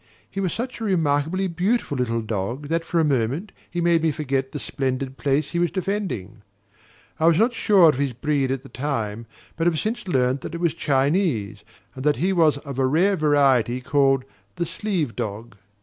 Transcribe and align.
He 0.27 0.39
was 0.39 0.51
such 0.51 0.81
a 0.81 0.83
remarkably 0.83 1.45
beautiful 1.45 1.95
little 1.95 2.23
dog 2.23 2.69
that 2.69 2.83
for 2.85 2.99
a 2.99 3.03
moment 3.03 3.51
he 3.69 3.79
made 3.81 4.01
me 4.01 4.11
forget 4.11 4.51
the 4.51 4.57
splendid 4.57 5.15
place 5.15 5.51
he 5.51 5.59
was 5.59 5.69
defending. 5.69 6.41
I 7.19 7.27
was 7.27 7.37
not 7.37 7.53
sure 7.53 7.89
of 7.89 7.99
his 7.99 8.13
breed 8.13 8.49
at 8.49 8.63
the 8.63 8.69
time, 8.69 9.27
but 9.55 9.67
have 9.67 9.77
since 9.79 10.07
learned 10.07 10.41
that 10.41 10.55
it 10.55 10.59
was 10.59 10.73
Chinese, 10.73 11.63
and 11.93 12.03
that 12.03 12.15
he 12.15 12.33
was 12.33 12.57
of 12.57 12.79
a 12.79 12.87
rare 12.87 13.15
variety 13.15 13.79
called 13.79 14.25
the 14.55 14.65
"Sleeve 14.65 15.15
dog." 15.15 15.55